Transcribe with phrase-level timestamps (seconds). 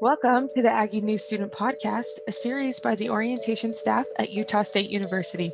[0.00, 4.62] Welcome to the Aggie New Student Podcast, a series by the orientation staff at Utah
[4.62, 5.50] State University.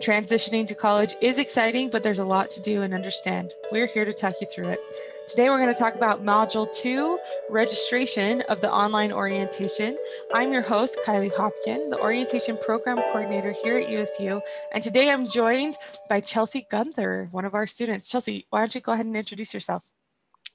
[0.00, 3.52] Transitioning to college is exciting, but there's a lot to do and understand.
[3.70, 4.80] We're here to talk you through it.
[5.28, 7.18] Today, we're going to talk about Module 2
[7.50, 9.98] registration of the online orientation.
[10.32, 14.40] I'm your host, Kylie Hopkin, the orientation program coordinator here at USU.
[14.72, 15.76] And today, I'm joined
[16.08, 18.08] by Chelsea Gunther, one of our students.
[18.08, 19.90] Chelsea, why don't you go ahead and introduce yourself?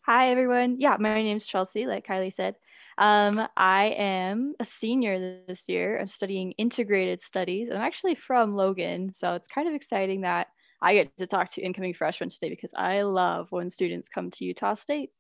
[0.08, 0.78] Hi, everyone.
[0.80, 2.56] Yeah, my name's Chelsea, like Kylie said.
[2.98, 6.00] Um, I am a senior this year.
[6.00, 7.70] I'm studying integrated studies.
[7.70, 10.48] I'm actually from Logan, so it's kind of exciting that
[10.82, 14.46] I get to talk to incoming freshmen today because I love when students come to
[14.46, 15.12] Utah State.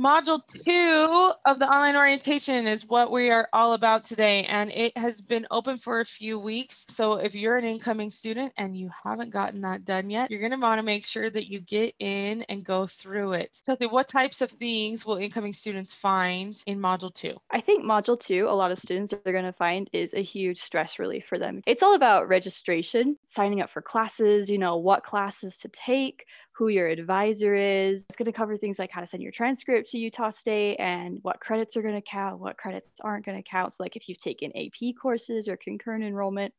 [0.00, 4.96] Module two of the online orientation is what we are all about today, and it
[4.96, 6.86] has been open for a few weeks.
[6.88, 10.52] So, if you're an incoming student and you haven't gotten that done yet, you're going
[10.52, 13.60] to want to make sure that you get in and go through it.
[13.64, 17.36] So, what types of things will incoming students find in Module two?
[17.50, 20.62] I think Module two, a lot of students are going to find is a huge
[20.62, 21.60] stress relief for them.
[21.66, 26.24] It's all about registration, signing up for classes, you know, what classes to take,
[26.54, 28.04] who your advisor is.
[28.08, 31.18] It's going to cover things like how to send your transcript to Utah State and
[31.22, 33.72] what credits are going to count, what credits aren't going to count.
[33.72, 36.52] So, like if you've taken AP courses or concurrent enrollment,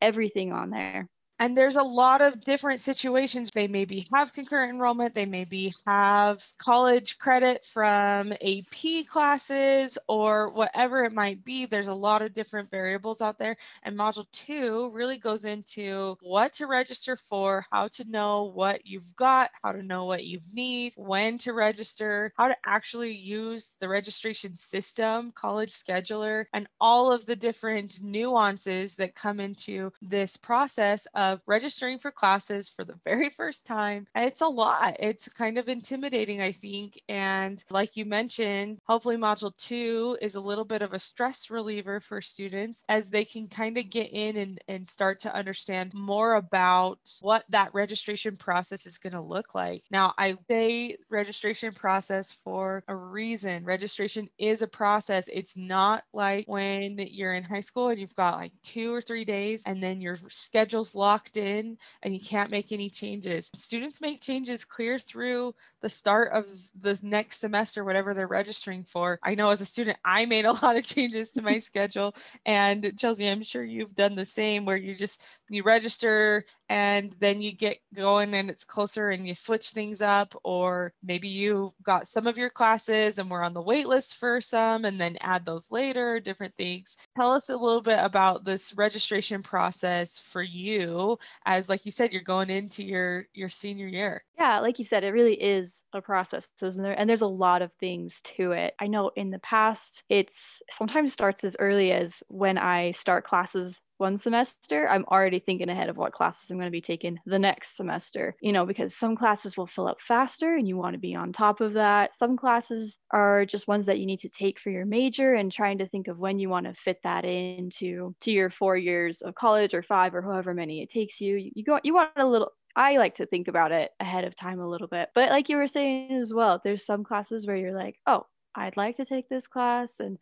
[0.00, 1.08] everything on there.
[1.40, 3.48] And there's a lot of different situations.
[3.50, 11.02] They maybe have concurrent enrollment, they maybe have college credit from AP classes or whatever
[11.04, 11.64] it might be.
[11.64, 13.56] There's a lot of different variables out there.
[13.84, 19.16] And module two really goes into what to register for, how to know what you've
[19.16, 23.88] got, how to know what you need, when to register, how to actually use the
[23.88, 31.06] registration system, college scheduler, and all of the different nuances that come into this process
[31.14, 34.06] of of registering for classes for the very first time.
[34.14, 34.96] It's a lot.
[34.98, 37.00] It's kind of intimidating, I think.
[37.08, 42.00] And like you mentioned, hopefully, Module 2 is a little bit of a stress reliever
[42.00, 46.34] for students as they can kind of get in and, and start to understand more
[46.34, 49.84] about what that registration process is going to look like.
[49.90, 53.64] Now, I say registration process for a reason.
[53.64, 55.28] Registration is a process.
[55.32, 59.24] It's not like when you're in high school and you've got like two or three
[59.24, 63.50] days and then your schedule's locked locked in and you can't make any changes.
[63.54, 66.46] Students make changes clear through the start of
[66.80, 69.18] the next semester, whatever they're registering for.
[69.22, 72.14] I know as a student, I made a lot of changes to my schedule.
[72.46, 77.42] And Chelsea, I'm sure you've done the same where you just you register and then
[77.42, 82.06] you get going and it's closer and you switch things up or maybe you got
[82.06, 85.44] some of your classes and we're on the wait list for some and then add
[85.44, 91.09] those later different things tell us a little bit about this registration process for you
[91.46, 95.04] as like you said you're going into your your senior year yeah like you said
[95.04, 98.74] it really is a process isn't there and there's a lot of things to it
[98.80, 103.80] i know in the past it's sometimes starts as early as when i start classes
[103.98, 107.38] one semester, I'm already thinking ahead of what classes I'm going to be taking the
[107.38, 110.98] next semester, you know, because some classes will fill up faster and you want to
[110.98, 112.14] be on top of that.
[112.14, 115.76] Some classes are just ones that you need to take for your major and trying
[115.78, 119.34] to think of when you want to fit that into to your 4 years of
[119.34, 121.50] college or 5 or however many it takes you.
[121.54, 124.60] You go you want a little I like to think about it ahead of time
[124.60, 125.10] a little bit.
[125.14, 128.76] But like you were saying as well, there's some classes where you're like, "Oh, I'd
[128.76, 130.18] like to take this class and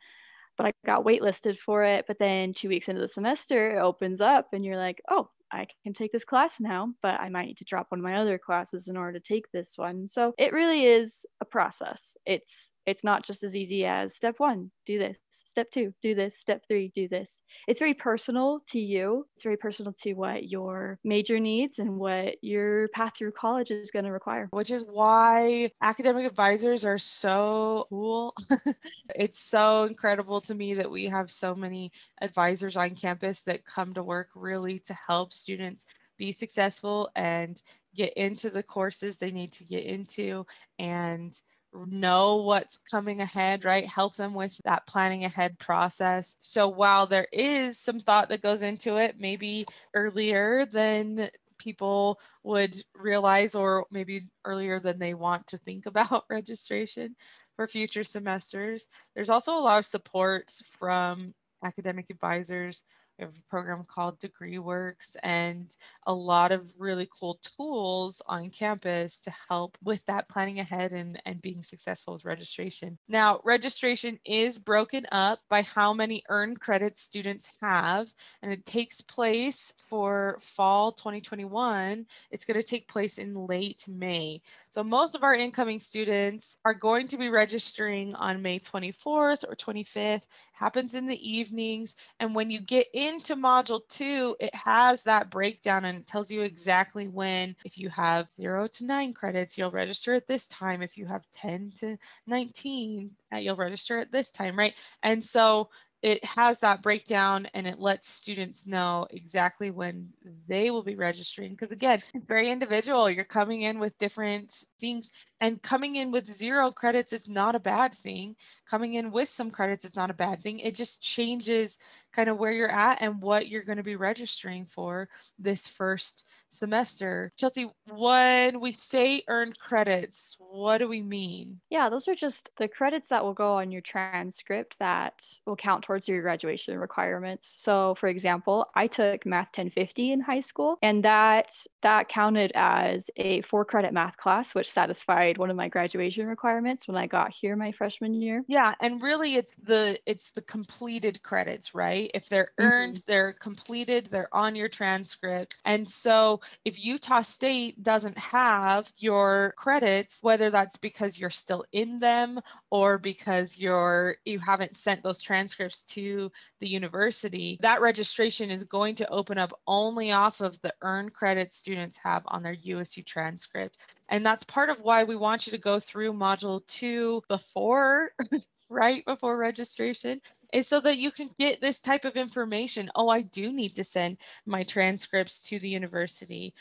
[0.56, 2.04] but I got waitlisted for it.
[2.06, 5.66] But then two weeks into the semester, it opens up and you're like, oh, I
[5.84, 8.38] can take this class now, but I might need to drop one of my other
[8.38, 10.08] classes in order to take this one.
[10.08, 12.16] So it really is a process.
[12.26, 16.38] It's it's not just as easy as step 1, do this, step 2, do this,
[16.38, 17.42] step 3, do this.
[17.66, 19.26] It's very personal to you.
[19.34, 23.90] It's very personal to what your major needs and what your path through college is
[23.90, 24.48] going to require.
[24.52, 28.34] Which is why academic advisors are so cool.
[29.14, 33.92] it's so incredible to me that we have so many advisors on campus that come
[33.94, 35.84] to work really to help students
[36.16, 37.62] be successful and
[37.94, 40.46] get into the courses they need to get into
[40.78, 41.38] and
[41.86, 43.86] know what's coming ahead, right?
[43.86, 46.36] Help them with that planning ahead process.
[46.38, 51.28] So while there is some thought that goes into it, maybe earlier than
[51.58, 57.16] people would realize, or maybe earlier than they want to think about registration
[57.56, 61.34] for future semesters, there's also a lot of support from
[61.64, 62.84] academic advisors
[63.18, 65.74] We have a program called Degree Works and
[66.06, 71.20] a lot of really cool tools on campus to help with that planning ahead and,
[71.26, 72.96] and being successful with registration.
[73.08, 79.00] Now, registration is broken up by how many earned credits students have, and it takes
[79.00, 82.06] place for fall 2021.
[82.30, 84.42] It's going to take place in late May.
[84.70, 89.56] So most of our incoming students are going to be registering on May 24th or
[89.56, 90.26] 25th.
[90.52, 91.96] Happens in the evenings.
[92.20, 97.08] And when you get into module two, it has that breakdown and tells you exactly
[97.08, 100.82] when, if you have zero to nine credits, you'll register at this time.
[100.82, 101.96] If you have 10 to
[102.26, 104.74] 19, uh, you'll register at this time, right?
[105.02, 105.70] And so
[106.02, 110.08] it has that breakdown and it lets students know exactly when
[110.46, 115.10] they will be registering because again it's very individual you're coming in with different things
[115.40, 119.50] and coming in with zero credits is not a bad thing coming in with some
[119.50, 121.78] credits is not a bad thing it just changes
[122.18, 126.24] kind of where you're at and what you're going to be registering for this first
[126.48, 127.32] semester.
[127.36, 131.60] Chelsea, when we say earned credits, what do we mean?
[131.70, 135.84] Yeah, those are just the credits that will go on your transcript that will count
[135.84, 137.54] towards your graduation requirements.
[137.58, 141.50] So, for example, I took Math 1050 in high school, and that
[141.82, 146.88] that counted as a four credit math class, which satisfied one of my graduation requirements
[146.88, 148.44] when I got here my freshman year.
[148.48, 152.07] Yeah, and really it's the it's the completed credits, right?
[152.14, 153.10] If they're earned, mm-hmm.
[153.10, 155.58] they're completed, they're on your transcript.
[155.64, 161.98] And so if Utah State doesn't have your credits, whether that's because you're still in
[161.98, 162.40] them
[162.70, 168.94] or because you're you haven't sent those transcripts to the university, that registration is going
[168.96, 173.78] to open up only off of the earned credits students have on their USU transcript.
[174.08, 178.12] And that's part of why we want you to go through module two before
[178.68, 180.20] right before registration
[180.52, 182.90] is so that you can get this type of information.
[182.94, 186.54] Oh, I do need to send my transcripts to the university.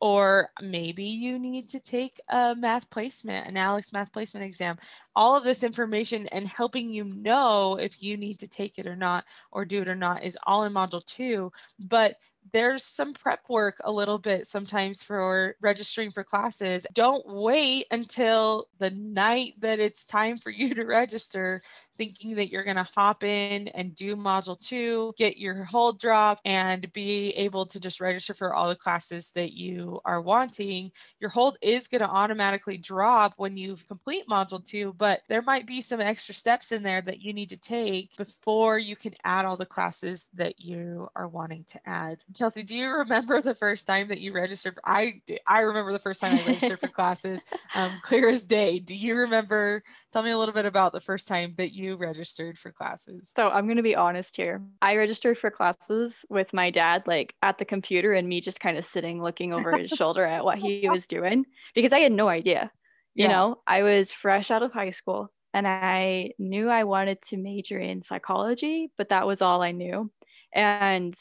[0.00, 4.76] Or maybe you need to take a math placement, an ALEKS math placement exam.
[5.14, 8.96] All of this information and helping you know if you need to take it or
[8.96, 11.52] not, or do it or not, is all in module two.
[11.78, 12.16] But
[12.52, 16.86] there's some prep work a little bit sometimes for registering for classes.
[16.92, 21.62] Don't wait until the night that it's time for you to register,
[21.96, 26.40] thinking that you're going to hop in and do module two, get your hold drop,
[26.44, 30.90] and be able to just register for all the classes that you are wanting.
[31.20, 35.66] Your hold is going to automatically drop when you complete module two, but there might
[35.66, 39.46] be some extra steps in there that you need to take before you can add
[39.46, 42.22] all the classes that you are wanting to add.
[42.42, 44.74] Chelsea, do you remember the first time that you registered?
[44.74, 48.80] For, I I remember the first time I registered for classes, um, clear as day.
[48.80, 49.84] Do you remember?
[50.12, 53.30] Tell me a little bit about the first time that you registered for classes.
[53.36, 54.60] So I'm gonna be honest here.
[54.80, 58.76] I registered for classes with my dad, like at the computer, and me just kind
[58.76, 61.44] of sitting looking over his shoulder at what he was doing
[61.76, 62.72] because I had no idea.
[63.14, 63.30] You yeah.
[63.30, 67.78] know, I was fresh out of high school and I knew I wanted to major
[67.78, 70.10] in psychology, but that was all I knew.
[70.52, 71.14] And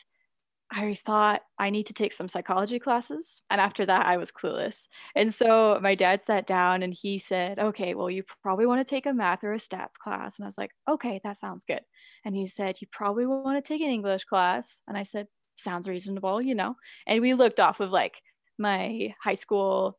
[0.71, 3.41] I thought I need to take some psychology classes.
[3.49, 4.87] And after that, I was clueless.
[5.15, 8.89] And so my dad sat down and he said, Okay, well, you probably want to
[8.89, 10.39] take a math or a stats class.
[10.39, 11.81] And I was like, Okay, that sounds good.
[12.23, 14.81] And he said, You probably want to take an English class.
[14.87, 15.27] And I said,
[15.57, 16.75] Sounds reasonable, you know?
[17.05, 18.15] And we looked off of like
[18.57, 19.97] my high school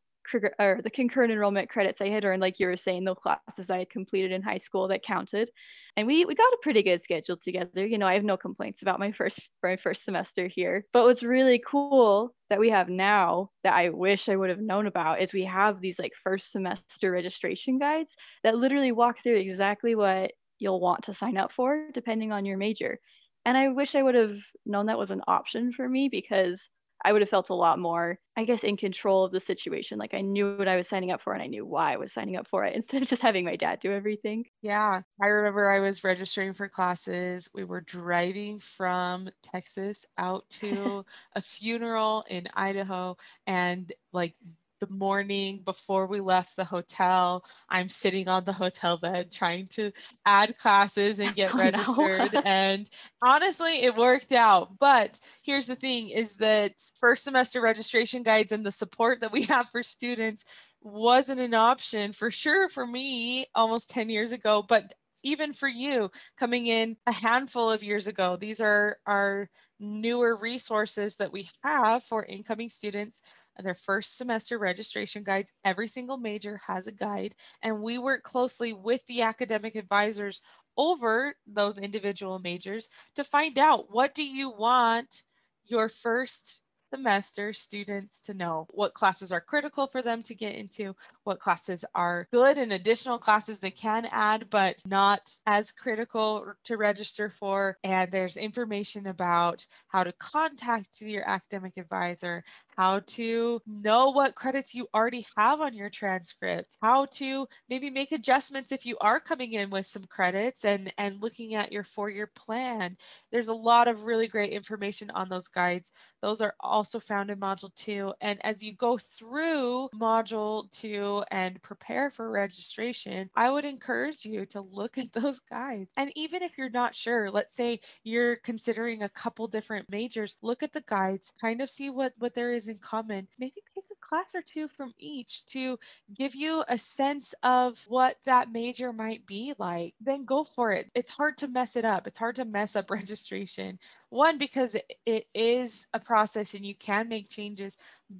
[0.59, 3.79] or the concurrent enrollment credits I had earned, like you were saying, the classes I
[3.79, 5.49] had completed in high school that counted.
[5.95, 7.85] And we we got a pretty good schedule together.
[7.85, 10.85] You know, I have no complaints about my first my first semester here.
[10.93, 14.87] But what's really cool that we have now that I wish I would have known
[14.87, 19.95] about is we have these like first semester registration guides that literally walk through exactly
[19.95, 22.99] what you'll want to sign up for depending on your major.
[23.45, 26.69] And I wish I would have known that was an option for me because
[27.03, 29.97] I would have felt a lot more, I guess, in control of the situation.
[29.97, 32.13] Like I knew what I was signing up for and I knew why I was
[32.13, 34.45] signing up for it instead of just having my dad do everything.
[34.61, 35.01] Yeah.
[35.21, 37.49] I remember I was registering for classes.
[37.53, 44.35] We were driving from Texas out to a funeral in Idaho and like
[44.85, 49.91] the morning before we left the hotel, I'm sitting on the hotel bed trying to
[50.25, 52.33] add classes and get oh, registered.
[52.33, 52.41] No.
[52.45, 52.89] and
[53.21, 54.77] honestly, it worked out.
[54.79, 59.43] But here's the thing is that first semester registration guides and the support that we
[59.53, 60.43] have for students
[60.81, 66.11] wasn't an option for sure for me almost 10 years ago, but even for you
[66.37, 69.49] coming in a handful of years ago, these are our
[69.79, 73.21] newer resources that we have for incoming students
[73.61, 75.51] their first semester registration guides.
[75.63, 80.41] Every single major has a guide, and we work closely with the academic advisors
[80.77, 85.23] over those individual majors to find out what do you want
[85.65, 86.61] your first
[86.93, 91.85] semester students to know what classes are critical for them to get into, what classes
[91.95, 97.77] are good and additional classes they can add, but not as critical to register for.
[97.83, 102.43] And there's information about how to contact your academic advisor,
[102.77, 108.11] how to know what credits you already have on your transcript, how to maybe make
[108.11, 112.29] adjustments if you are coming in with some credits and and looking at your four-year
[112.35, 112.97] plan.
[113.31, 115.91] There's a lot of really great information on those guides.
[116.21, 121.61] Those are also found in module 2 and as you go through module 2 and
[121.61, 125.91] prepare for registration, I would encourage you to look at those guides.
[125.97, 130.63] And even if you're not sure, let's say you're considering a couple different majors, look
[130.63, 133.61] at the guides, kind of see what what there is in common, maybe
[134.03, 135.79] class or two from each to
[136.13, 139.95] give you a sense of what that major might be like.
[140.01, 140.91] Then go for it.
[140.93, 142.05] It's hard to mess it up.
[142.07, 143.79] It's hard to mess up registration.
[144.09, 147.77] One, because it is a process and you can make changes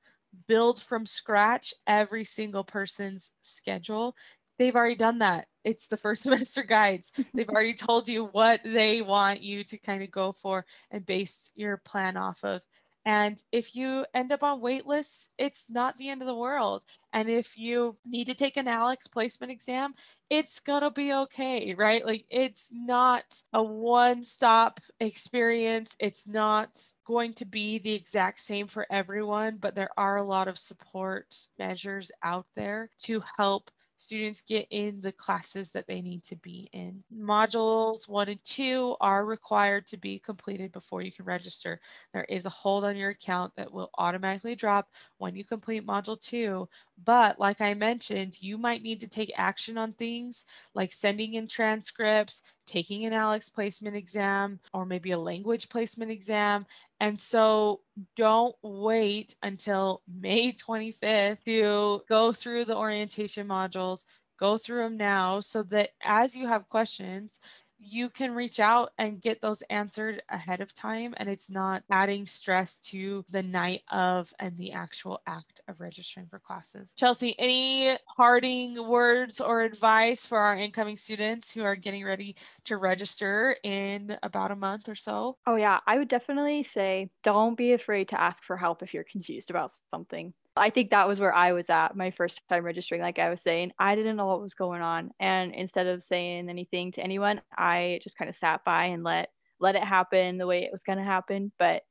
[0.46, 4.14] build from scratch every single person's schedule
[4.58, 5.46] they've already done that.
[5.64, 7.10] It's the first semester guides.
[7.34, 11.50] They've already told you what they want you to kind of go for and base
[11.54, 12.64] your plan off of.
[13.04, 16.82] And if you end up on wait lists, it's not the end of the world.
[17.12, 19.94] And if you need to take an ALEKS placement exam,
[20.30, 22.06] it's going to be okay, right?
[22.06, 25.96] Like it's not a one stop experience.
[25.98, 30.48] It's not going to be the exact same for everyone, but there are a lot
[30.48, 33.70] of support measures out there to help
[34.02, 37.02] students get in the classes that they need to be in.
[37.16, 41.80] Modules one and two are required to be completed before you can register.
[42.12, 46.20] There is a hold on your account that will automatically drop when you complete module
[46.20, 46.68] two,
[47.04, 50.44] But like I mentioned, you might need to take action on things
[50.74, 56.66] like sending in transcripts, taking an ALEKS placement exam, or maybe a language placement exam.
[57.00, 57.80] And so
[58.16, 64.04] don't wait until May 25th to go through the orientation modules.
[64.38, 67.38] Go through them now so that as you have questions,
[67.84, 72.26] you can reach out and get those answered ahead of time and it's not adding
[72.26, 76.94] stress to the night of and the actual act of registering for classes.
[76.96, 82.76] Chelsea, any parting words or advice for our incoming students who are getting ready to
[82.76, 85.36] register in about a month or so?
[85.46, 89.04] Oh yeah, I would definitely say don't be afraid to ask for help if you're
[89.04, 90.34] confused about something.
[90.56, 93.00] I think that was where I was at my first time registering.
[93.00, 95.10] Like I was saying, I didn't know what was going on.
[95.18, 99.30] And instead of saying anything to anyone, I just kind of sat by and let
[99.60, 101.52] let it happen the way it was gonna happen.
[101.58, 101.82] But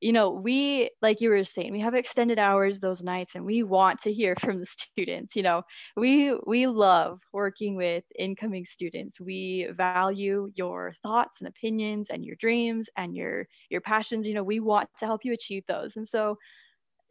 [0.00, 3.64] you know, we like you were saying, we have extended hours those nights and we
[3.64, 5.34] want to hear from the students.
[5.34, 5.62] You know,
[5.96, 9.20] we we love working with incoming students.
[9.20, 14.26] We value your thoughts and opinions and your dreams and your your passions.
[14.26, 15.96] You know, we want to help you achieve those.
[15.96, 16.38] And so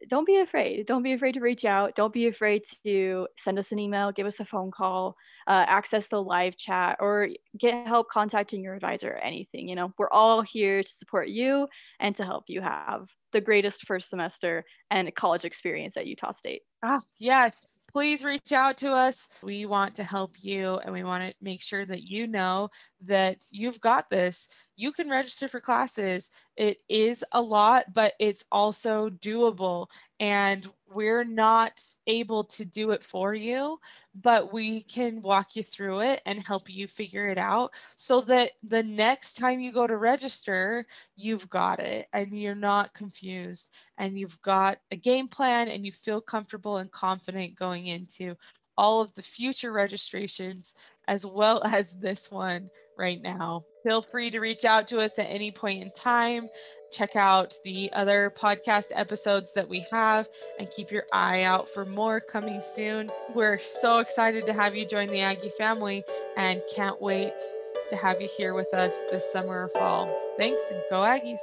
[0.08, 0.86] don't be afraid.
[0.86, 1.94] Don't be afraid to reach out.
[1.96, 6.08] Don't be afraid to send us an email, give us a phone call, uh, access
[6.08, 7.28] the live chat, or
[7.58, 9.68] get help contacting your advisor or anything.
[9.68, 11.68] You know, we're all here to support you
[12.00, 16.62] and to help you have the greatest first semester and college experience at Utah State.
[16.82, 19.28] Ah, yes please reach out to us.
[19.42, 22.68] We want to help you and we want to make sure that you know
[23.02, 24.48] that you've got this.
[24.78, 26.30] You can register for classes.
[26.56, 29.88] It is a lot, but it's also doable.
[30.20, 33.80] And we're not able to do it for you,
[34.14, 38.52] but we can walk you through it and help you figure it out so that
[38.62, 44.16] the next time you go to register, you've got it and you're not confused and
[44.16, 48.36] you've got a game plan and you feel comfortable and confident going into
[48.76, 50.74] all of the future registrations
[51.08, 53.64] as well as this one right now.
[53.88, 56.50] Feel free to reach out to us at any point in time.
[56.92, 60.28] Check out the other podcast episodes that we have
[60.58, 63.10] and keep your eye out for more coming soon.
[63.34, 66.04] We're so excited to have you join the Aggie family
[66.36, 67.32] and can't wait
[67.88, 70.14] to have you here with us this summer or fall.
[70.36, 71.40] Thanks and go Aggies.